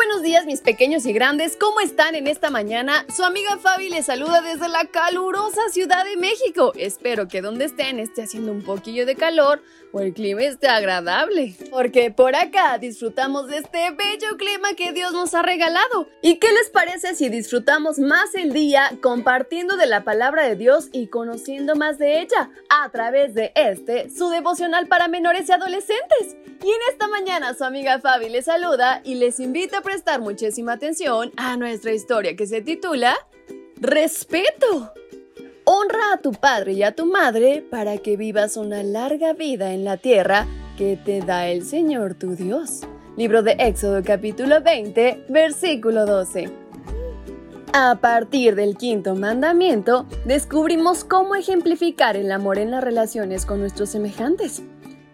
[0.00, 3.04] Buenos días mis pequeños y grandes, ¿cómo están en esta mañana?
[3.14, 6.72] Su amiga Fabi les saluda desde la calurosa Ciudad de México.
[6.74, 11.54] Espero que donde estén esté haciendo un poquillo de calor o el clima esté agradable.
[11.70, 16.08] Porque por acá disfrutamos de este bello clima que Dios nos ha regalado.
[16.22, 20.88] ¿Y qué les parece si disfrutamos más el día compartiendo de la palabra de Dios
[20.92, 26.36] y conociendo más de ella a través de este, su devocional para menores y adolescentes?
[26.62, 30.74] Y en esta mañana su amiga Fabi les saluda y les invita a prestar muchísima
[30.74, 33.16] atención a nuestra historia que se titula
[33.80, 34.92] Respeto.
[35.64, 39.82] Honra a tu padre y a tu madre para que vivas una larga vida en
[39.82, 40.46] la tierra
[40.78, 42.82] que te da el Señor tu Dios.
[43.16, 46.48] Libro de Éxodo capítulo 20, versículo 12.
[47.72, 53.88] A partir del quinto mandamiento, descubrimos cómo ejemplificar el amor en las relaciones con nuestros
[53.88, 54.62] semejantes.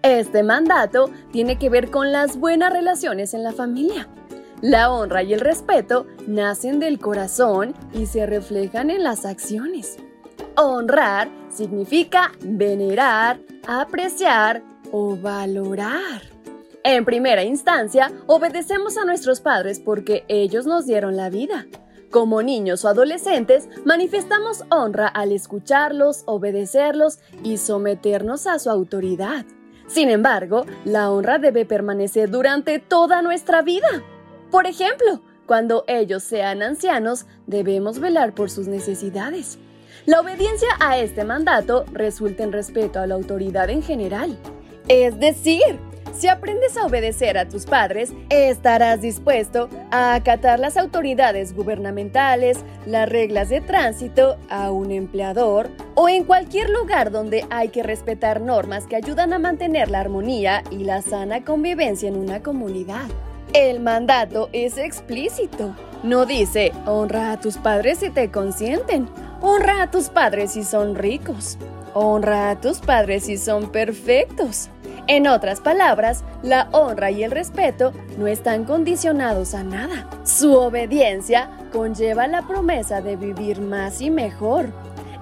[0.03, 4.07] Este mandato tiene que ver con las buenas relaciones en la familia.
[4.63, 9.99] La honra y el respeto nacen del corazón y se reflejan en las acciones.
[10.57, 16.23] Honrar significa venerar, apreciar o valorar.
[16.85, 21.67] En primera instancia, obedecemos a nuestros padres porque ellos nos dieron la vida.
[22.11, 29.45] Como niños o adolescentes, manifestamos honra al escucharlos, obedecerlos y someternos a su autoridad.
[29.87, 34.03] Sin embargo, la honra debe permanecer durante toda nuestra vida.
[34.51, 39.59] Por ejemplo, cuando ellos sean ancianos, debemos velar por sus necesidades.
[40.07, 44.39] La obediencia a este mandato resulta en respeto a la autoridad en general.
[44.89, 45.79] Es decir,
[46.15, 53.09] si aprendes a obedecer a tus padres, estarás dispuesto a acatar las autoridades gubernamentales, las
[53.09, 58.87] reglas de tránsito, a un empleador o en cualquier lugar donde hay que respetar normas
[58.87, 63.07] que ayudan a mantener la armonía y la sana convivencia en una comunidad.
[63.59, 65.75] El mandato es explícito.
[66.03, 69.09] No dice, honra a tus padres si te consienten,
[69.41, 71.57] honra a tus padres si son ricos,
[71.95, 74.69] honra a tus padres si son perfectos.
[75.07, 80.07] En otras palabras, la honra y el respeto no están condicionados a nada.
[80.25, 84.67] Su obediencia conlleva la promesa de vivir más y mejor.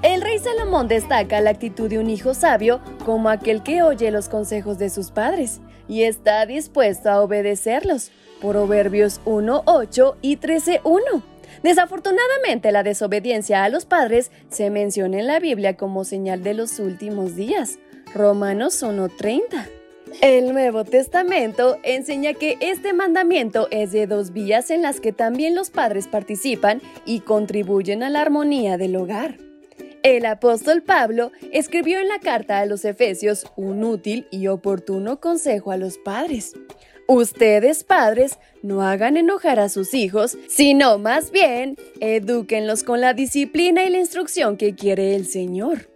[0.05, 4.29] El rey Salomón destaca la actitud de un hijo sabio como aquel que oye los
[4.29, 8.11] consejos de sus padres y está dispuesto a obedecerlos.
[8.39, 11.23] Proverbios 1.8 y 13.1.
[11.63, 16.79] Desafortunadamente, la desobediencia a los padres se menciona en la Biblia como señal de los
[16.81, 17.79] últimos días.
[18.15, 19.67] Romanos 1.30.
[20.21, 25.55] El Nuevo Testamento enseña que este mandamiento es de dos vías en las que también
[25.55, 29.39] los padres participan y contribuyen a la armonía del hogar.
[30.05, 35.71] El apóstol Pablo escribió en la carta a los Efesios un útil y oportuno consejo
[35.71, 36.53] a los padres.
[37.09, 43.85] Ustedes padres no hagan enojar a sus hijos, sino más bien edúquenlos con la disciplina
[43.85, 45.89] y la instrucción que quiere el Señor.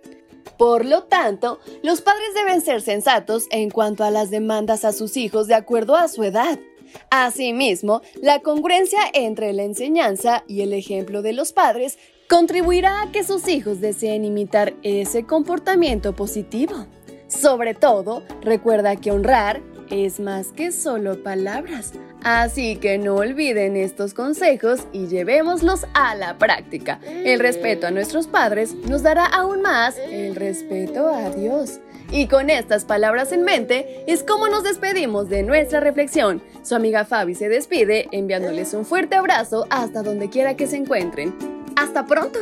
[0.56, 5.18] Por lo tanto, los padres deben ser sensatos en cuanto a las demandas a sus
[5.18, 6.58] hijos de acuerdo a su edad.
[7.10, 13.24] Asimismo, la congruencia entre la enseñanza y el ejemplo de los padres contribuirá a que
[13.24, 16.86] sus hijos deseen imitar ese comportamiento positivo.
[17.26, 21.92] Sobre todo, recuerda que honrar es más que solo palabras.
[22.22, 27.00] Así que no olviden estos consejos y llevémoslos a la práctica.
[27.04, 31.80] El respeto a nuestros padres nos dará aún más el respeto a Dios.
[32.10, 36.42] Y con estas palabras en mente es como nos despedimos de nuestra reflexión.
[36.62, 41.57] Su amiga Fabi se despide enviándoles un fuerte abrazo hasta donde quiera que se encuentren.
[41.78, 42.40] ¡Hasta pronto!